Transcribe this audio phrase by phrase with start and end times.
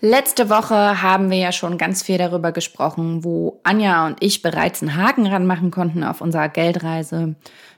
[0.00, 4.82] Letzte Woche haben wir ja schon ganz viel darüber gesprochen, wo Anja und ich bereits
[4.82, 7.34] einen Haken ranmachen konnten auf unserer Geldreise.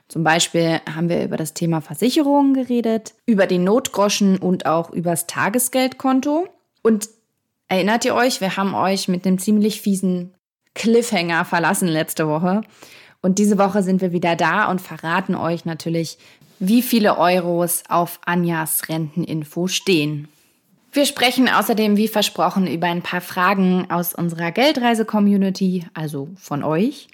[0.09, 5.27] Zum Beispiel haben wir über das Thema Versicherungen geredet, über den Notgroschen und auch übers
[5.27, 6.47] Tagesgeldkonto.
[6.81, 7.09] Und
[7.69, 10.33] erinnert ihr euch, wir haben euch mit einem ziemlich fiesen
[10.73, 12.61] Cliffhanger verlassen letzte Woche.
[13.21, 16.17] Und diese Woche sind wir wieder da und verraten euch natürlich,
[16.59, 20.27] wie viele Euros auf Anjas Renteninfo stehen.
[20.91, 27.09] Wir sprechen außerdem, wie versprochen, über ein paar Fragen aus unserer Geldreise-Community, also von euch.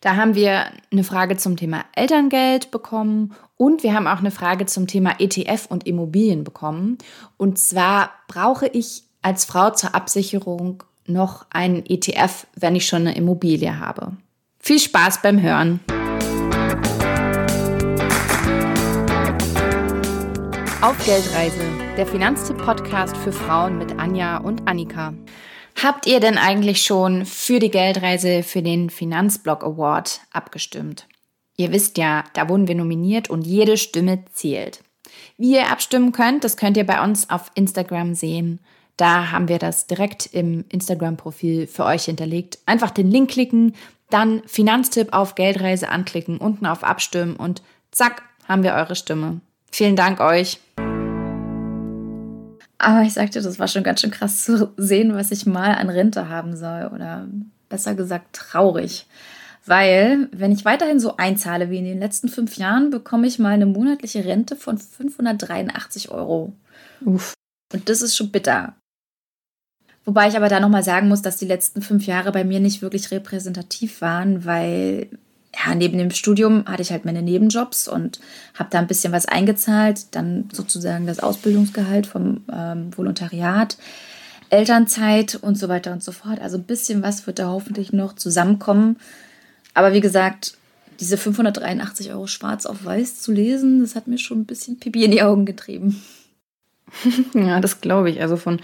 [0.00, 4.64] Da haben wir eine Frage zum Thema Elterngeld bekommen und wir haben auch eine Frage
[4.64, 6.96] zum Thema ETF und Immobilien bekommen.
[7.36, 13.16] Und zwar brauche ich als Frau zur Absicherung noch einen ETF, wenn ich schon eine
[13.16, 14.16] Immobilie habe.
[14.58, 15.80] Viel Spaß beim Hören!
[20.80, 25.14] Auf Geldreise, der Finanztipp-Podcast für Frauen mit Anja und Annika.
[25.82, 31.08] Habt ihr denn eigentlich schon für die Geldreise für den Finanzblog Award abgestimmt?
[31.56, 34.84] Ihr wisst ja, da wurden wir nominiert und jede Stimme zählt.
[35.38, 38.60] Wie ihr abstimmen könnt, das könnt ihr bei uns auf Instagram sehen.
[38.96, 42.60] Da haben wir das direkt im Instagram-Profil für euch hinterlegt.
[42.64, 43.74] Einfach den Link klicken,
[44.08, 49.40] dann Finanztipp auf Geldreise anklicken, unten auf Abstimmen und zack, haben wir eure Stimme.
[49.72, 50.60] Vielen Dank euch.
[52.78, 55.90] Aber ich sagte, das war schon ganz schön krass zu sehen, was ich mal an
[55.90, 56.90] Rente haben soll.
[56.94, 57.26] Oder
[57.68, 59.06] besser gesagt traurig.
[59.66, 63.52] Weil, wenn ich weiterhin so einzahle wie in den letzten fünf Jahren, bekomme ich mal
[63.52, 66.54] eine monatliche Rente von 583 Euro.
[67.02, 67.34] Uff.
[67.72, 68.74] Und das ist schon bitter.
[70.06, 72.80] Wobei ich aber da nochmal sagen muss, dass die letzten fünf Jahre bei mir nicht
[72.80, 75.10] wirklich repräsentativ waren, weil
[75.58, 78.20] ja, neben dem Studium hatte ich halt meine Nebenjobs und
[78.54, 83.76] habe da ein bisschen was eingezahlt, dann sozusagen das Ausbildungsgehalt vom ähm, Volontariat,
[84.50, 86.40] Elternzeit und so weiter und so fort.
[86.40, 88.96] Also ein bisschen was wird da hoffentlich noch zusammenkommen.
[89.74, 90.56] Aber wie gesagt,
[91.00, 95.04] diese 583 Euro schwarz auf weiß zu lesen, das hat mir schon ein bisschen Pipi
[95.04, 96.02] in die Augen getrieben.
[97.34, 98.20] ja, das glaube ich.
[98.20, 98.60] Also von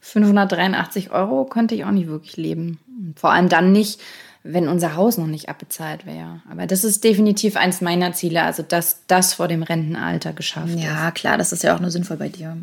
[0.00, 2.78] 583 Euro könnte ich auch nicht wirklich leben.
[3.16, 4.00] Vor allem dann nicht,
[4.48, 6.40] wenn unser Haus noch nicht abbezahlt wäre.
[6.50, 10.74] Aber das ist definitiv eins meiner Ziele, also dass das vor dem Rentenalter geschafft ja,
[10.74, 10.82] ist.
[10.84, 12.56] Ja, klar, das ist ja auch nur sinnvoll bei dir.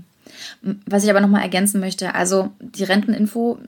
[0.85, 3.59] Was ich aber nochmal ergänzen möchte, also die Renteninfo,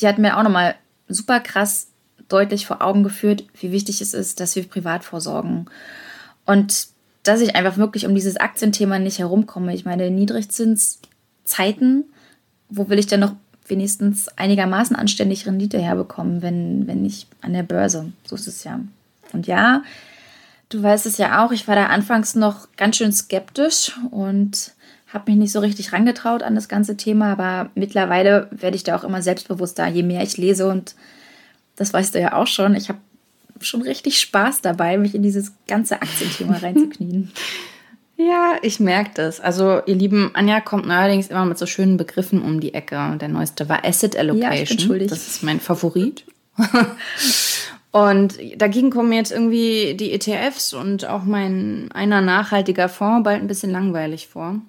[0.00, 0.74] die hat mir auch nochmal
[1.08, 1.88] super krass
[2.28, 5.66] deutlich vor Augen geführt, wie wichtig es ist, dass wir privat vorsorgen.
[6.46, 6.88] Und
[7.22, 9.74] dass ich einfach wirklich um dieses Aktienthema nicht herumkomme.
[9.74, 12.04] Ich meine, Niedrigzinszeiten,
[12.68, 13.34] wo will ich denn noch
[13.66, 18.12] wenigstens einigermaßen anständig Rendite herbekommen, wenn, wenn nicht an der Börse.
[18.24, 18.80] So ist es ja.
[19.32, 19.82] Und ja,
[20.68, 24.72] du weißt es ja auch, ich war da anfangs noch ganz schön skeptisch und
[25.12, 28.96] habe mich nicht so richtig rangetraut an das ganze Thema, aber mittlerweile werde ich da
[28.96, 30.94] auch immer selbstbewusster, je mehr ich lese und
[31.76, 32.74] das weißt du ja auch schon.
[32.74, 32.98] Ich habe
[33.60, 37.30] schon richtig Spaß dabei, mich in dieses ganze Aktienthema reinzuknien.
[38.24, 39.40] Ja, ich merke das.
[39.40, 43.16] Also, ihr lieben, Anja kommt neuerdings immer mit so schönen Begriffen um die Ecke.
[43.20, 45.00] Der neueste war Asset Allocation.
[45.00, 46.24] Ja, das ist mein Favorit.
[47.90, 53.48] und dagegen kommen jetzt irgendwie die ETFs und auch mein einer nachhaltiger Fonds bald ein
[53.48, 54.60] bisschen langweilig vor.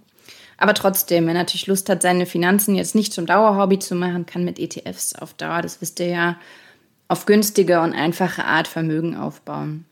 [0.58, 4.44] Aber trotzdem, wer natürlich Lust hat, seine Finanzen jetzt nicht zum Dauerhobby zu machen, kann
[4.44, 6.38] mit ETFs auf Dauer, das wisst ihr ja,
[7.08, 9.86] auf günstige und einfache Art Vermögen aufbauen.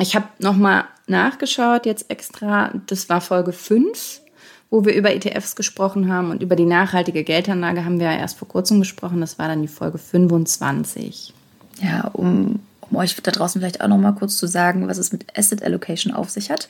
[0.00, 4.22] Ich habe nochmal nachgeschaut, jetzt extra, das war Folge 5,
[4.70, 8.38] wo wir über ETFs gesprochen haben und über die nachhaltige Geldanlage haben wir ja erst
[8.38, 11.34] vor kurzem gesprochen, das war dann die Folge 25.
[11.82, 15.36] Ja, um, um euch da draußen vielleicht auch nochmal kurz zu sagen, was es mit
[15.36, 16.68] Asset Allocation auf sich hat.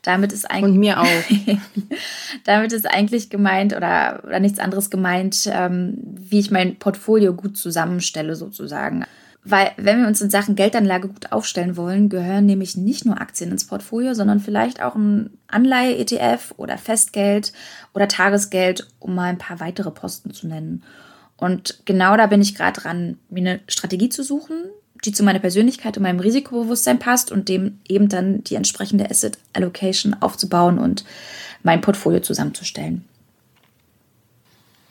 [0.00, 0.72] Damit ist eigentlich.
[0.72, 1.06] Und mir auch.
[2.44, 7.56] damit ist eigentlich gemeint oder, oder nichts anderes gemeint, ähm, wie ich mein Portfolio gut
[7.56, 9.04] zusammenstelle, sozusagen.
[9.44, 13.50] Weil wenn wir uns in Sachen Geldanlage gut aufstellen wollen, gehören nämlich nicht nur Aktien
[13.50, 17.52] ins Portfolio, sondern vielleicht auch ein Anleihe-ETF oder Festgeld
[17.92, 20.84] oder Tagesgeld, um mal ein paar weitere Posten zu nennen.
[21.36, 24.62] Und genau da bin ich gerade dran, mir eine Strategie zu suchen,
[25.04, 29.38] die zu meiner Persönlichkeit und meinem Risikobewusstsein passt und dem eben dann die entsprechende Asset
[29.52, 31.04] Allocation aufzubauen und
[31.64, 33.04] mein Portfolio zusammenzustellen.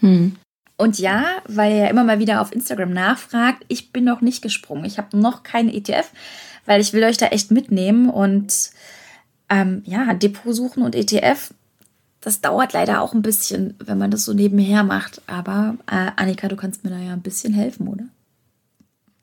[0.02, 0.36] Hm.
[0.82, 4.84] Und ja, weil er immer mal wieder auf Instagram nachfragt, ich bin noch nicht gesprungen.
[4.84, 6.10] Ich habe noch keine ETF,
[6.66, 8.10] weil ich will euch da echt mitnehmen.
[8.10, 8.72] Und
[9.48, 11.54] ähm, ja, Depot suchen und ETF,
[12.20, 15.22] das dauert leider auch ein bisschen, wenn man das so nebenher macht.
[15.28, 18.06] Aber äh, Annika, du kannst mir da ja ein bisschen helfen, oder?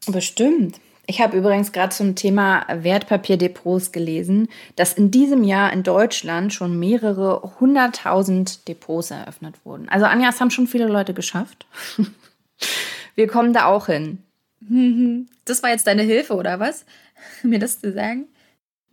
[0.07, 0.79] Bestimmt.
[1.11, 6.79] Ich habe übrigens gerade zum Thema Wertpapierdepots gelesen, dass in diesem Jahr in Deutschland schon
[6.79, 9.89] mehrere hunderttausend Depots eröffnet wurden.
[9.89, 11.67] Also Anja, es haben schon viele Leute geschafft.
[13.15, 14.23] Wir kommen da auch hin.
[15.47, 16.85] Das war jetzt deine Hilfe, oder was?
[17.43, 18.27] Mir das zu sagen?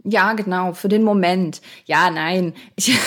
[0.05, 1.61] Ja, genau, für den Moment.
[1.83, 2.53] Ja, nein.
[2.77, 2.97] Ich,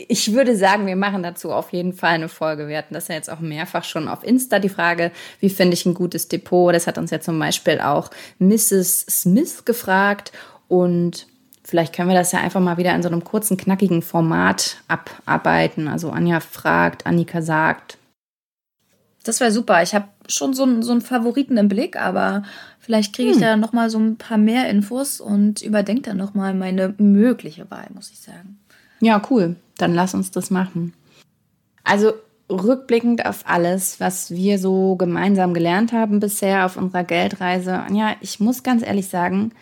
[0.00, 2.68] ich würde sagen, wir machen dazu auf jeden Fall eine Folge.
[2.68, 5.10] Wir hatten das ja jetzt auch mehrfach schon auf Insta, die Frage,
[5.40, 6.72] wie finde ich ein gutes Depot?
[6.72, 9.06] Das hat uns ja zum Beispiel auch Mrs.
[9.10, 10.30] Smith gefragt.
[10.68, 11.26] Und
[11.64, 15.88] vielleicht können wir das ja einfach mal wieder in so einem kurzen, knackigen Format abarbeiten.
[15.88, 17.98] Also Anja fragt, Annika sagt.
[19.24, 19.82] Das wäre super.
[19.82, 22.44] Ich habe schon so, einen, so einen Favoriten im Blick, aber
[22.78, 23.42] vielleicht kriege ich hm.
[23.42, 27.68] da noch mal so ein paar mehr Infos und überdenke dann noch mal meine mögliche
[27.68, 28.60] Wahl, muss ich sagen.
[29.00, 29.56] Ja, cool.
[29.76, 30.94] Dann lass uns das machen.
[31.84, 32.12] Also
[32.50, 37.84] rückblickend auf alles, was wir so gemeinsam gelernt haben bisher auf unserer Geldreise.
[37.92, 39.52] Ja, ich muss ganz ehrlich sagen,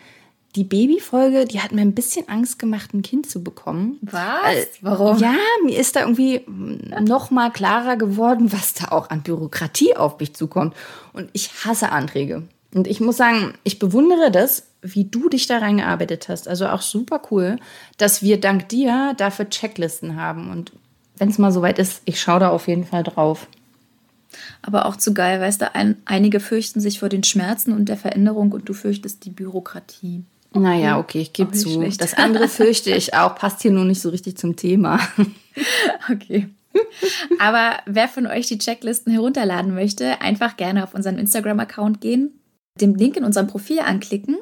[0.55, 3.99] die Babyfolge, die hat mir ein bisschen Angst gemacht, ein Kind zu bekommen.
[4.01, 4.55] Was?
[4.55, 5.17] Äh, Warum?
[5.19, 10.19] Ja, mir ist da irgendwie noch mal klarer geworden, was da auch an Bürokratie auf
[10.19, 10.73] mich zukommt.
[11.13, 12.43] Und ich hasse Anträge.
[12.73, 14.63] Und ich muss sagen, ich bewundere das,
[14.95, 16.47] wie du dich da reingearbeitet hast.
[16.47, 17.57] Also auch super cool,
[17.97, 20.49] dass wir dank dir dafür Checklisten haben.
[20.49, 20.71] Und
[21.17, 23.47] wenn es mal soweit ist, ich schaue da auf jeden Fall drauf.
[24.61, 27.97] Aber auch zu geil, weißt du, ein, einige fürchten sich vor den Schmerzen und der
[27.97, 30.23] Veränderung und du fürchtest die Bürokratie.
[30.51, 30.59] Okay.
[30.59, 31.69] Naja, okay, ich gebe zu.
[31.69, 32.01] Schlecht.
[32.01, 34.99] Das andere fürchte ich auch, passt hier nur nicht so richtig zum Thema.
[36.11, 36.49] okay.
[37.39, 42.37] Aber wer von euch die Checklisten herunterladen möchte, einfach gerne auf unseren Instagram-Account gehen
[42.77, 44.37] den Link in unserem Profil anklicken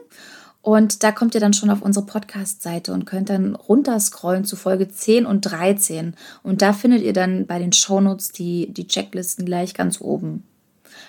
[0.66, 4.88] und da kommt ihr dann schon auf unsere Podcast-Seite und könnt dann runterscrollen zu Folge
[4.90, 6.16] 10 und 13.
[6.42, 10.44] Und da findet ihr dann bei den Shownotes die, die Checklisten gleich ganz oben.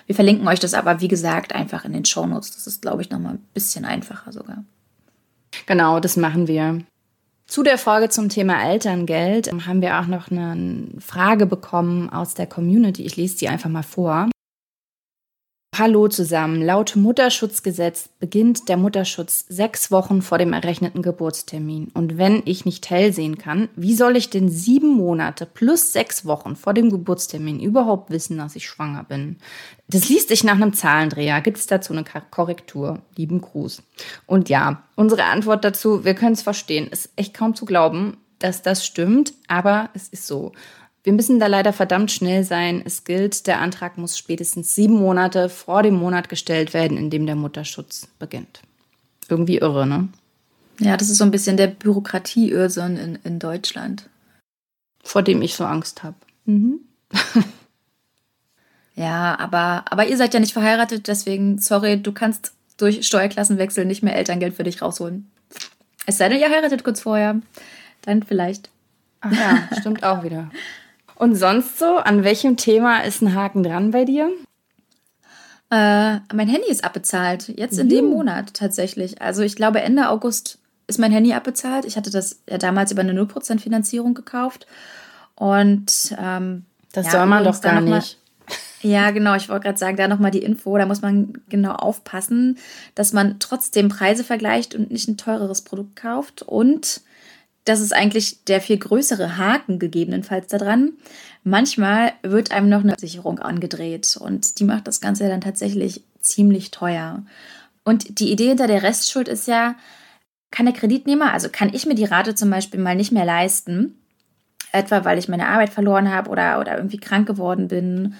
[0.05, 2.51] Wir verlinken euch das aber, wie gesagt, einfach in den Shownotes.
[2.51, 4.63] Das ist, glaube ich, nochmal ein bisschen einfacher sogar.
[5.65, 6.83] Genau, das machen wir.
[7.47, 12.45] Zu der Folge zum Thema Elterngeld haben wir auch noch eine Frage bekommen aus der
[12.45, 13.01] Community.
[13.01, 14.29] Ich lese die einfach mal vor.
[15.75, 16.63] Hallo zusammen.
[16.63, 21.91] Laut Mutterschutzgesetz beginnt der Mutterschutz sechs Wochen vor dem errechneten Geburtstermin.
[21.93, 26.25] Und wenn ich nicht hell sehen kann, wie soll ich denn sieben Monate plus sechs
[26.25, 29.35] Wochen vor dem Geburtstermin überhaupt wissen, dass ich schwanger bin?
[29.87, 31.41] Das liest sich nach einem Zahlendreher.
[31.41, 33.01] Gibt es dazu eine Korrektur?
[33.15, 33.83] Lieben Gruß.
[34.25, 36.87] Und ja, unsere Antwort dazu, wir können es verstehen.
[36.87, 40.53] Ist echt kaum zu glauben, dass das stimmt, aber es ist so.
[41.03, 42.81] Wir müssen da leider verdammt schnell sein.
[42.83, 47.25] Es gilt, der Antrag muss spätestens sieben Monate vor dem Monat gestellt werden, in dem
[47.25, 48.61] der Mutterschutz beginnt.
[49.29, 50.09] Irgendwie irre, ne?
[50.79, 54.09] Ja, das ist so ein bisschen der Bürokratieirrsinn in, in Deutschland.
[55.03, 56.15] Vor dem ich so Angst habe.
[56.45, 56.81] Mhm.
[58.95, 64.03] ja, aber, aber ihr seid ja nicht verheiratet, deswegen, sorry, du kannst durch Steuerklassenwechsel nicht
[64.03, 65.31] mehr Elterngeld für dich rausholen.
[66.05, 67.41] Es sei denn, ihr heiratet kurz vorher.
[68.01, 68.69] Dann vielleicht.
[69.21, 70.51] Ach ja, stimmt auch wieder.
[71.17, 74.29] Und sonst so, an welchem Thema ist ein Haken dran bei dir?
[75.69, 77.49] Äh, mein Handy ist abbezahlt.
[77.49, 77.91] Jetzt in mhm.
[77.91, 79.21] dem Monat tatsächlich.
[79.21, 81.85] Also ich glaube, Ende August ist mein Handy abbezahlt.
[81.85, 84.67] Ich hatte das ja damals über eine 0% Finanzierung gekauft.
[85.35, 88.17] Und ähm, das ja, soll man doch gar nicht.
[88.83, 89.33] Ja, genau.
[89.33, 90.77] Ich wollte gerade sagen, da nochmal die Info.
[90.77, 92.59] Da muss man genau aufpassen,
[92.93, 96.43] dass man trotzdem Preise vergleicht und nicht ein teureres Produkt kauft.
[96.43, 97.01] Und
[97.67, 100.93] das ist eigentlich der viel größere Haken gegebenenfalls daran.
[101.43, 106.71] Manchmal wird einem noch eine Sicherung angedreht und die macht das Ganze dann tatsächlich ziemlich
[106.71, 107.23] teuer.
[107.83, 109.75] Und die Idee hinter der Restschuld ist ja,
[110.49, 113.95] kann der Kreditnehmer, also kann ich mir die Rate zum Beispiel mal nicht mehr leisten,
[114.71, 118.15] etwa weil ich meine Arbeit verloren habe oder, oder irgendwie krank geworden bin,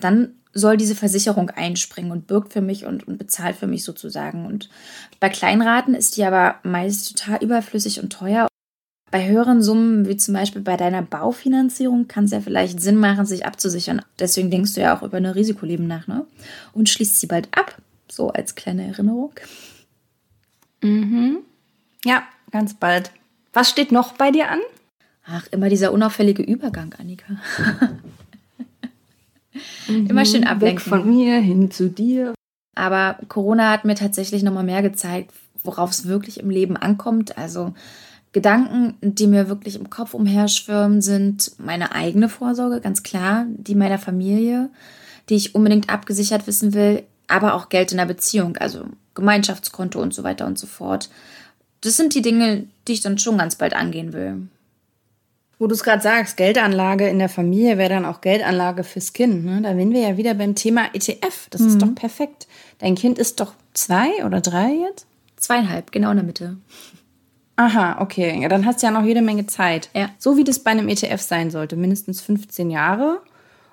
[0.00, 4.46] dann soll diese Versicherung einspringen und birgt für mich und, und bezahlt für mich sozusagen.
[4.46, 4.68] Und
[5.18, 8.48] bei Kleinraten ist die aber meist total überflüssig und teuer
[9.12, 13.26] bei höheren Summen, wie zum Beispiel bei deiner Baufinanzierung, kann es ja vielleicht Sinn machen,
[13.26, 14.00] sich abzusichern.
[14.18, 16.24] Deswegen denkst du ja auch über eine Risikoleben nach, ne?
[16.72, 17.76] Und schließt sie bald ab,
[18.10, 19.32] so als kleine Erinnerung.
[20.82, 21.40] Mhm.
[22.06, 23.12] Ja, ganz bald.
[23.52, 24.60] Was steht noch bei dir an?
[25.26, 27.34] Ach, immer dieser unauffällige Übergang, Annika.
[29.88, 30.78] mhm, immer schön ablenken.
[30.78, 32.32] Weg von mir hin zu dir.
[32.74, 37.36] Aber Corona hat mir tatsächlich noch mal mehr gezeigt, worauf es wirklich im Leben ankommt.
[37.36, 37.74] Also
[38.32, 43.98] Gedanken, die mir wirklich im Kopf umherschwirren, sind meine eigene Vorsorge, ganz klar, die meiner
[43.98, 44.70] Familie,
[45.28, 48.84] die ich unbedingt abgesichert wissen will, aber auch Geld in der Beziehung, also
[49.14, 51.10] Gemeinschaftskonto und so weiter und so fort.
[51.82, 54.48] Das sind die Dinge, die ich dann schon ganz bald angehen will.
[55.58, 59.44] Wo du es gerade sagst, Geldanlage in der Familie wäre dann auch Geldanlage fürs Kind.
[59.44, 59.60] Ne?
[59.62, 61.48] Da wären wir ja wieder beim Thema ETF.
[61.50, 61.68] Das mhm.
[61.68, 62.48] ist doch perfekt.
[62.78, 65.06] Dein Kind ist doch zwei oder drei jetzt?
[65.36, 66.56] Zweieinhalb, genau in der Mitte.
[67.56, 68.40] Aha, okay.
[68.40, 69.90] Ja, dann hast du ja noch jede Menge Zeit.
[69.94, 70.08] Ja.
[70.18, 71.76] So wie das bei einem ETF sein sollte.
[71.76, 73.20] Mindestens 15 Jahre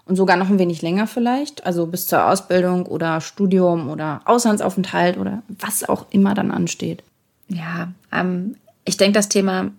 [0.06, 1.66] und sogar noch ein wenig länger vielleicht.
[1.66, 7.04] Also bis zur Ausbildung oder Studium oder Auslandsaufenthalt oder was auch immer dann ansteht.
[7.48, 8.56] Ja, ähm,
[8.86, 9.72] ich denke das Thema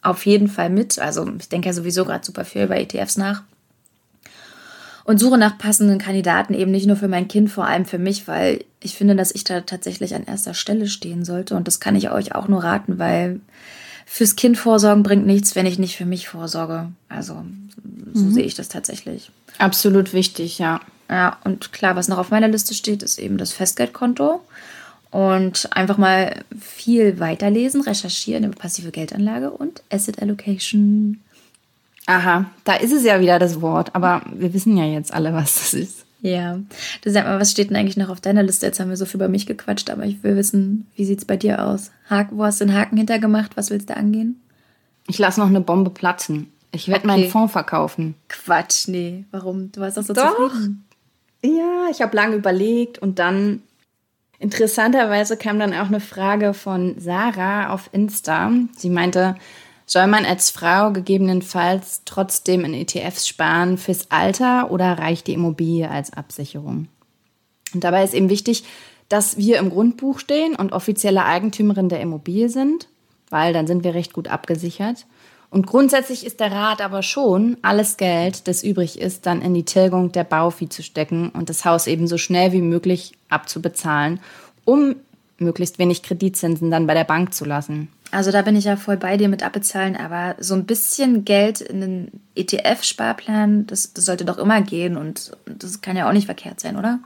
[0.00, 0.98] auf jeden Fall mit.
[0.98, 3.42] Also ich denke ja sowieso gerade super viel über ETFs nach.
[5.04, 8.26] Und suche nach passenden Kandidaten eben nicht nur für mein Kind, vor allem für mich,
[8.26, 11.56] weil ich finde, dass ich da tatsächlich an erster Stelle stehen sollte.
[11.56, 13.40] Und das kann ich euch auch nur raten, weil
[14.06, 16.88] fürs Kind vorsorgen bringt nichts, wenn ich nicht für mich vorsorge.
[17.08, 17.44] Also
[18.14, 18.32] so mhm.
[18.32, 19.30] sehe ich das tatsächlich.
[19.58, 20.80] Absolut wichtig, ja.
[21.10, 24.40] Ja, und klar, was noch auf meiner Liste steht, ist eben das Festgeldkonto.
[25.10, 31.20] Und einfach mal viel weiterlesen, recherchieren über passive Geldanlage und Asset Allocation.
[32.06, 35.54] Aha, da ist es ja wieder das Wort, aber wir wissen ja jetzt alle, was
[35.54, 36.04] das ist.
[36.20, 36.58] Ja,
[37.02, 38.64] du sag mal, was steht denn eigentlich noch auf deiner Liste?
[38.64, 41.24] Jetzt haben wir so viel über mich gequatscht, aber ich will wissen, wie sieht es
[41.26, 41.90] bei dir aus?
[42.08, 43.58] Haken, wo hast du den Haken hintergemacht?
[43.58, 44.40] Was willst du angehen?
[45.06, 46.50] Ich lasse noch eine Bombe platzen.
[46.72, 47.06] Ich werde okay.
[47.06, 48.14] meinen Fonds verkaufen.
[48.28, 49.24] Quatsch, nee.
[49.32, 49.70] Warum?
[49.70, 50.34] Du warst doch so doch.
[50.34, 50.84] zufrieden.
[51.42, 53.62] Ja, ich habe lange überlegt und dann
[54.38, 58.50] interessanterweise kam dann auch eine Frage von Sarah auf Insta.
[58.78, 59.36] Sie meinte,
[59.86, 65.90] soll man als Frau gegebenenfalls trotzdem in ETFs sparen fürs Alter oder reicht die Immobilie
[65.90, 66.88] als Absicherung?
[67.74, 68.64] Und dabei ist eben wichtig,
[69.08, 72.88] dass wir im Grundbuch stehen und offizielle Eigentümerin der Immobilie sind,
[73.30, 75.06] weil dann sind wir recht gut abgesichert.
[75.50, 79.64] Und grundsätzlich ist der Rat aber schon, alles Geld, das übrig ist, dann in die
[79.64, 84.18] Tilgung der Baufee zu stecken und das Haus eben so schnell wie möglich abzubezahlen,
[84.64, 84.96] um
[85.38, 87.88] möglichst wenig Kreditzinsen dann bei der Bank zu lassen.
[88.14, 91.60] Also da bin ich ja voll bei dir mit abbezahlen, aber so ein bisschen Geld
[91.60, 96.26] in den ETF-Sparplan, das, das sollte doch immer gehen und das kann ja auch nicht
[96.26, 97.00] verkehrt sein, oder?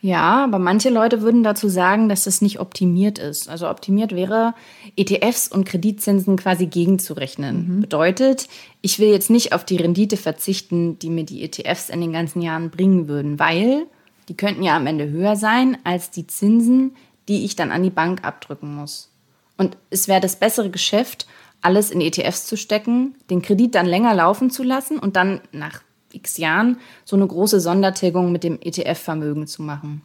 [0.00, 3.48] Ja, aber manche Leute würden dazu sagen, dass das nicht optimiert ist.
[3.48, 4.54] Also optimiert wäre,
[4.96, 7.76] ETFs und Kreditzinsen quasi gegenzurechnen.
[7.76, 7.80] Mhm.
[7.80, 8.48] Bedeutet,
[8.82, 12.40] ich will jetzt nicht auf die Rendite verzichten, die mir die ETFs in den ganzen
[12.40, 13.86] Jahren bringen würden, weil
[14.28, 16.94] die könnten ja am Ende höher sein als die Zinsen,
[17.28, 19.10] die ich dann an die Bank abdrücken muss.
[19.56, 21.26] Und es wäre das bessere Geschäft,
[21.62, 25.82] alles in ETFs zu stecken, den Kredit dann länger laufen zu lassen und dann nach
[26.12, 30.02] x Jahren so eine große Sondertilgung mit dem ETF-Vermögen zu machen.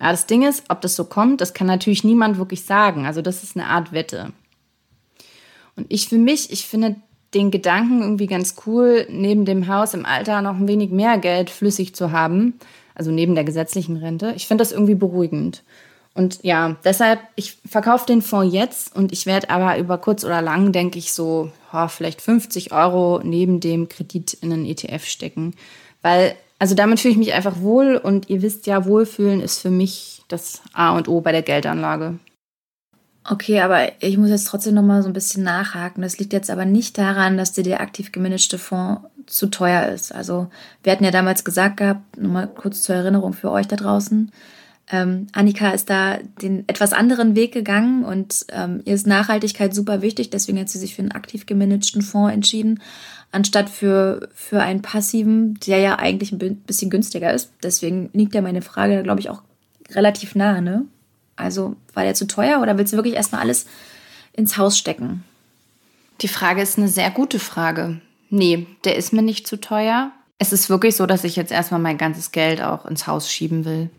[0.00, 3.06] Ja, das Ding ist, ob das so kommt, das kann natürlich niemand wirklich sagen.
[3.06, 4.32] Also das ist eine Art Wette.
[5.76, 6.96] Und ich für mich, ich finde
[7.34, 11.50] den Gedanken irgendwie ganz cool, neben dem Haus im Alter noch ein wenig mehr Geld
[11.50, 12.54] flüssig zu haben,
[12.94, 14.32] also neben der gesetzlichen Rente.
[14.36, 15.64] Ich finde das irgendwie beruhigend.
[16.14, 20.40] Und ja, deshalb, ich verkaufe den Fonds jetzt und ich werde aber über kurz oder
[20.40, 25.54] lang, denke ich, so oh, vielleicht 50 Euro neben dem Kredit in einen ETF stecken.
[26.02, 29.70] Weil, also damit fühle ich mich einfach wohl und ihr wisst ja, Wohlfühlen ist für
[29.70, 32.18] mich das A und O bei der Geldanlage.
[33.28, 36.02] Okay, aber ich muss jetzt trotzdem noch mal so ein bisschen nachhaken.
[36.02, 40.14] Das liegt jetzt aber nicht daran, dass dir der aktiv gemanagte Fonds zu teuer ist.
[40.14, 40.48] Also
[40.82, 44.30] wir hatten ja damals gesagt gehabt, nochmal kurz zur Erinnerung für euch da draußen,
[44.90, 50.02] ähm, Annika ist da den etwas anderen Weg gegangen und ähm, ihr ist Nachhaltigkeit super
[50.02, 50.30] wichtig.
[50.30, 52.82] Deswegen hat sie sich für einen aktiv gemanagten Fonds entschieden,
[53.32, 57.50] anstatt für, für einen passiven, der ja eigentlich ein bisschen günstiger ist.
[57.62, 59.42] Deswegen liegt ja meine Frage, glaube ich, auch
[59.92, 60.60] relativ nah.
[60.60, 60.84] Ne?
[61.36, 63.66] Also war der zu teuer oder willst du wirklich erstmal alles
[64.34, 65.24] ins Haus stecken?
[66.20, 68.00] Die Frage ist eine sehr gute Frage.
[68.28, 70.12] Nee, der ist mir nicht zu teuer.
[70.38, 73.64] Es ist wirklich so, dass ich jetzt erstmal mein ganzes Geld auch ins Haus schieben
[73.64, 73.90] will.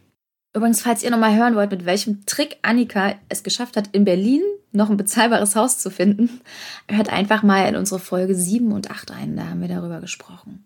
[0.55, 4.41] Übrigens, falls ihr nochmal hören wollt, mit welchem Trick Annika es geschafft hat, in Berlin
[4.71, 6.39] noch ein bezahlbares Haus zu finden,
[6.89, 9.35] hört einfach mal in unsere Folge 7 und 8 ein.
[9.35, 10.63] Da haben wir darüber gesprochen.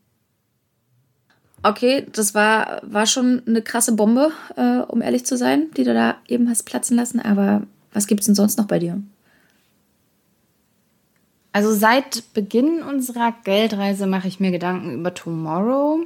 [1.63, 5.93] Okay, das war, war schon eine krasse Bombe, äh, um ehrlich zu sein, die du
[5.93, 7.19] da eben hast platzen lassen.
[7.19, 9.01] Aber was gibt es denn sonst noch bei dir?
[11.51, 16.05] Also seit Beginn unserer Geldreise mache ich mir Gedanken über Tomorrow.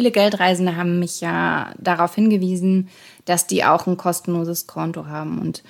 [0.00, 2.88] Viele Geldreisende haben mich ja darauf hingewiesen,
[3.26, 5.38] dass die auch ein kostenloses Konto haben.
[5.38, 5.62] Und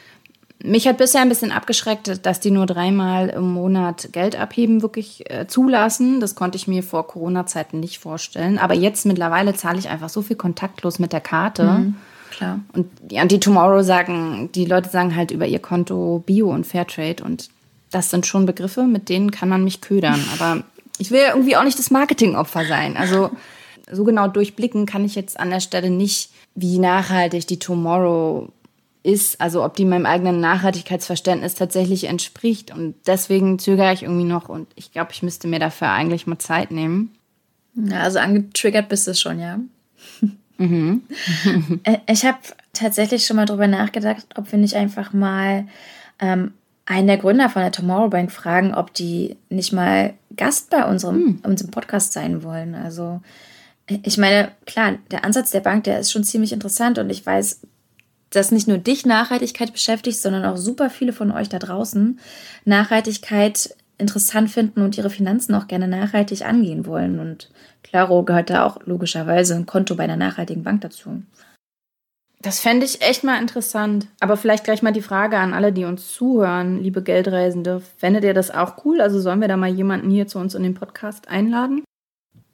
[0.63, 5.29] mich hat bisher ein bisschen abgeschreckt, dass die nur dreimal im Monat Geld abheben wirklich
[5.29, 6.21] äh, zulassen.
[6.21, 8.59] Das konnte ich mir vor Corona-Zeiten nicht vorstellen.
[8.59, 11.65] Aber jetzt mittlerweile zahle ich einfach so viel kontaktlos mit der Karte.
[11.65, 11.97] Mhm,
[12.31, 12.61] klar.
[12.73, 17.25] Und die Anti-Tomorrow sagen, die Leute sagen halt über ihr Konto Bio und Fairtrade.
[17.25, 17.49] Und
[17.91, 20.25] das sind schon Begriffe, mit denen kann man mich ködern.
[20.35, 20.63] Aber
[20.99, 22.97] ich will ja irgendwie auch nicht das Marketingopfer sein.
[22.97, 23.33] Also
[23.93, 28.49] so genau durchblicken kann ich jetzt an der Stelle nicht, wie nachhaltig die Tomorrow
[29.03, 32.75] ist, also ob die meinem eigenen Nachhaltigkeitsverständnis tatsächlich entspricht.
[32.75, 36.39] Und deswegen zögere ich irgendwie noch und ich glaube, ich müsste mir dafür eigentlich mal
[36.39, 37.15] Zeit nehmen.
[37.75, 39.59] Ja, also angetriggert bist du schon, ja.
[40.61, 41.05] Mhm.
[41.85, 42.37] Äh, ich habe
[42.75, 45.67] tatsächlich schon mal darüber nachgedacht, ob wir nicht einfach mal
[46.19, 46.53] ähm,
[46.85, 51.17] einen der Gründer von der Tomorrow Bank fragen, ob die nicht mal Gast bei unserem,
[51.17, 51.39] mhm.
[51.45, 52.75] unserem Podcast sein wollen.
[52.75, 53.23] Also
[54.03, 57.61] ich meine, klar, der Ansatz der Bank, der ist schon ziemlich interessant und ich weiß,
[58.31, 62.21] dass nicht nur dich Nachhaltigkeit beschäftigt, sondern auch super viele von euch da draußen
[62.65, 67.19] Nachhaltigkeit interessant finden und ihre Finanzen auch gerne nachhaltig angehen wollen.
[67.19, 67.51] Und
[67.83, 71.23] Claro gehört da auch logischerweise ein Konto bei einer nachhaltigen Bank dazu.
[72.41, 74.07] Das fände ich echt mal interessant.
[74.21, 77.83] Aber vielleicht gleich mal die Frage an alle, die uns zuhören, liebe Geldreisende.
[77.99, 79.03] Fändet ihr das auch cool?
[79.03, 81.83] Also sollen wir da mal jemanden hier zu uns in den Podcast einladen?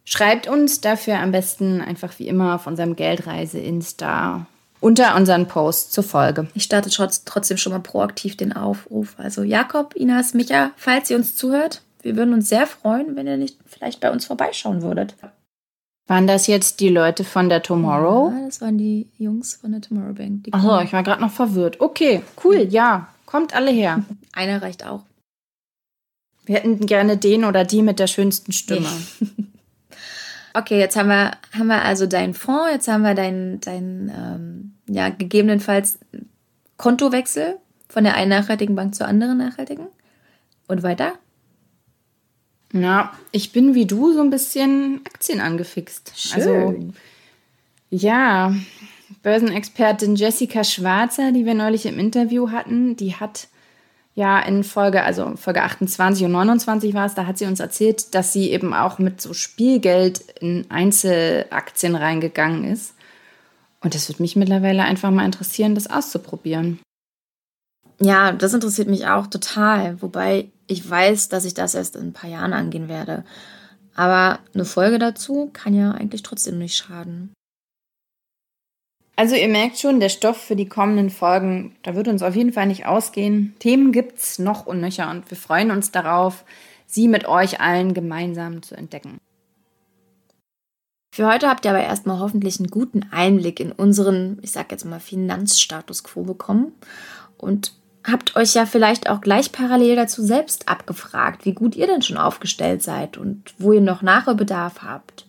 [0.09, 4.47] Schreibt uns dafür am besten einfach wie immer auf unserem Geldreise-Insta
[4.79, 6.47] unter unseren Posts zur Folge.
[6.55, 9.15] Ich starte trotzdem schon mal proaktiv den Aufruf.
[9.19, 13.37] Also Jakob, Inas, Micha, falls ihr uns zuhört, wir würden uns sehr freuen, wenn ihr
[13.37, 15.17] nicht vielleicht bei uns vorbeischauen würdet.
[16.07, 18.31] Waren das jetzt die Leute von der Tomorrow?
[18.33, 20.47] Ja, das waren die Jungs von der Tomorrow Bank.
[20.53, 21.81] Achso, ich war gerade noch verwirrt.
[21.81, 23.09] Okay, cool, ja.
[23.25, 24.05] Kommt alle her.
[24.33, 25.03] Einer reicht auch.
[26.45, 28.87] Wir hätten gerne den oder die mit der schönsten Stimme.
[30.57, 34.73] Okay, jetzt haben wir, haben wir also deinen Fonds, jetzt haben wir deinen, dein, ähm,
[34.89, 35.99] ja, gegebenenfalls
[36.79, 37.59] Kontowechsel
[37.91, 39.89] von der einen nachhaltigen Bank zur anderen nachhaltigen.
[40.67, 41.13] Und weiter?
[42.73, 46.13] Na, ich bin wie du so ein bisschen Aktien angefixt.
[46.17, 46.35] Schön.
[46.35, 46.93] Also,
[47.91, 48.55] ja,
[49.23, 53.49] Börsenexpertin Jessica Schwarzer, die wir neulich im Interview hatten, die hat
[54.17, 58.15] ja in Folge, also Folge 28 und 29 war es, da hat sie uns erzählt,
[58.15, 62.95] dass sie eben auch mit so Spielgeld in Einzelaktien reingegangen ist.
[63.83, 66.81] Und das würde mich mittlerweile einfach mal interessieren, das auszuprobieren.
[68.01, 70.01] Ja, das interessiert mich auch total.
[70.01, 73.23] Wobei ich weiß, dass ich das erst in ein paar Jahren angehen werde.
[73.95, 77.33] Aber eine Folge dazu kann ja eigentlich trotzdem nicht schaden.
[79.19, 82.53] Also ihr merkt schon, der Stoff für die kommenden Folgen, da wird uns auf jeden
[82.53, 83.55] Fall nicht ausgehen.
[83.59, 86.45] Themen gibt's noch und nöcher und wir freuen uns darauf,
[86.87, 89.19] sie mit euch allen gemeinsam zu entdecken.
[91.15, 94.85] Für heute habt ihr aber erstmal hoffentlich einen guten Einblick in unseren, ich sag jetzt
[94.85, 96.73] mal, Finanzstatus quo bekommen
[97.39, 97.73] und
[98.07, 102.19] habt euch ja vielleicht auch gleich parallel dazu selbst abgefragt, wie gut ihr denn schon
[102.19, 105.25] aufgestellt seid und wo ihr noch Nachholbedarf habt.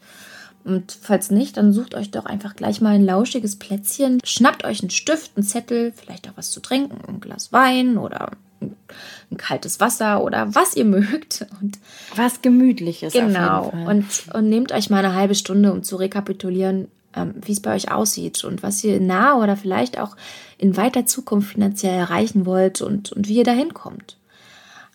[0.67, 4.81] Und falls nicht, dann sucht euch doch einfach gleich mal ein lauschiges Plätzchen, schnappt euch
[4.81, 9.79] einen Stift, einen Zettel, vielleicht auch was zu trinken, ein Glas Wein oder ein kaltes
[9.79, 11.45] Wasser oder was ihr mögt.
[11.61, 11.79] Und
[12.15, 13.13] was gemütliches.
[13.13, 13.71] Genau.
[13.87, 17.73] Und, und nehmt euch mal eine halbe Stunde, um zu rekapitulieren, ähm, wie es bei
[17.73, 20.17] euch aussieht und was ihr naher oder vielleicht auch
[20.57, 24.16] in weiter Zukunft finanziell erreichen wollt und, und wie ihr dahin kommt.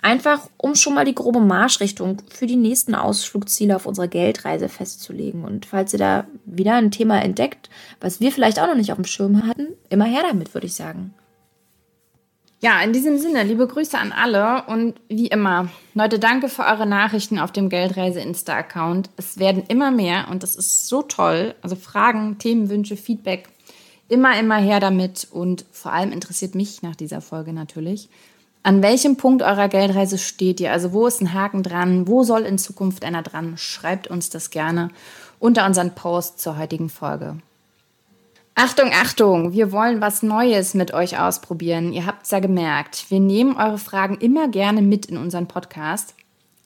[0.04, 5.44] Einfach, um schon mal die grobe Marschrichtung für die nächsten Ausflugsziele auf unserer Geldreise festzulegen.
[5.44, 8.98] Und falls ihr da wieder ein Thema entdeckt, was wir vielleicht auch noch nicht auf
[8.98, 11.14] dem Schirm hatten, immer her damit, würde ich sagen.
[12.60, 16.86] Ja, in diesem Sinne, liebe Grüße an alle und wie immer, Leute, danke für eure
[16.86, 19.10] Nachrichten auf dem Geldreise-Insta-Account.
[19.16, 21.54] Es werden immer mehr und das ist so toll.
[21.62, 23.48] Also Fragen, Themenwünsche, Feedback,
[24.08, 28.08] immer, immer her damit und vor allem interessiert mich nach dieser Folge natürlich,
[28.62, 30.72] an welchem Punkt eurer Geldreise steht ihr?
[30.72, 32.06] Also wo ist ein Haken dran?
[32.06, 33.58] Wo soll in Zukunft einer dran?
[33.58, 34.90] Schreibt uns das gerne
[35.38, 37.38] unter unseren Post zur heutigen Folge.
[38.54, 41.92] Achtung, Achtung, wir wollen was Neues mit euch ausprobieren.
[41.92, 43.06] Ihr habt es ja gemerkt.
[43.10, 46.14] Wir nehmen eure Fragen immer gerne mit in unseren Podcast.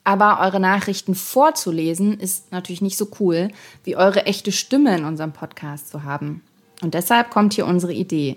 [0.04, 3.48] Aber eure Nachrichten vorzulesen ist natürlich nicht so cool,
[3.84, 6.42] wie eure echte Stimme in unserem Podcast zu haben.
[6.82, 8.36] Und deshalb kommt hier unsere Idee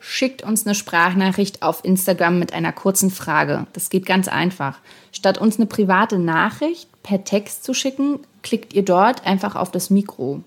[0.00, 3.66] schickt uns eine Sprachnachricht auf Instagram mit einer kurzen Frage.
[3.72, 4.78] Das geht ganz einfach.
[5.12, 9.90] Statt uns eine private Nachricht per Text zu schicken, klickt ihr dort einfach auf das
[9.90, 10.42] Mikro.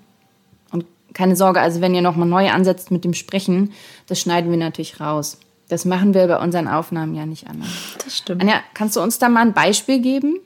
[0.71, 3.73] Und keine Sorge, also wenn ihr nochmal neu ansetzt mit dem Sprechen,
[4.07, 5.37] das schneiden wir natürlich raus.
[5.69, 7.69] Das machen wir bei unseren Aufnahmen ja nicht anders.
[8.03, 8.41] Das stimmt.
[8.41, 10.39] Anja, kannst du uns da mal ein Beispiel geben?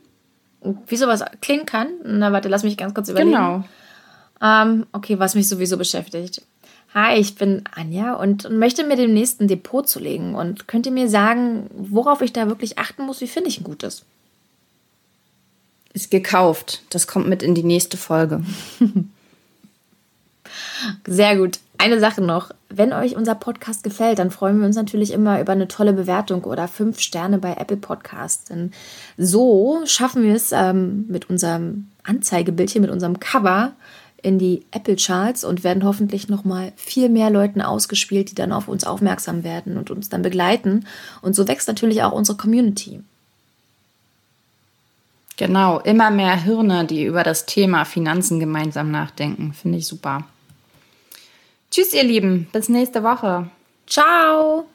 [0.88, 1.88] Wie sowas klingen kann?
[2.04, 3.32] Na, warte, lass mich ganz kurz überlegen.
[3.32, 3.64] Genau.
[4.42, 6.42] Ähm, okay, was mich sowieso beschäftigt.
[6.96, 10.34] Hi, ich bin Anja und möchte mir demnächst ein Depot zulegen.
[10.34, 13.20] Und könnt ihr mir sagen, worauf ich da wirklich achten muss?
[13.20, 14.06] Wie finde ich ein gutes?
[15.92, 16.84] Ist gekauft.
[16.92, 18.46] Das kommt mit in die nächste Folge.
[21.06, 21.60] Sehr gut.
[21.78, 22.52] Eine Sache noch.
[22.70, 26.46] Wenn euch unser Podcast gefällt, dann freuen wir uns natürlich immer über eine tolle Bewertung
[26.46, 28.46] oder fünf Sterne bei Apple Podcasts.
[28.46, 28.72] Denn
[29.18, 33.74] so schaffen wir es ähm, mit unserem Anzeigebildchen, mit unserem Cover
[34.26, 38.52] in die Apple Charts und werden hoffentlich noch mal viel mehr Leuten ausgespielt, die dann
[38.52, 40.88] auf uns aufmerksam werden und uns dann begleiten.
[41.22, 43.02] Und so wächst natürlich auch unsere Community.
[45.38, 49.54] Genau, immer mehr Hirne, die über das Thema Finanzen gemeinsam nachdenken.
[49.54, 50.24] Finde ich super.
[51.70, 52.48] Tschüss, ihr Lieben.
[52.52, 53.50] Bis nächste Woche.
[53.86, 54.66] Ciao.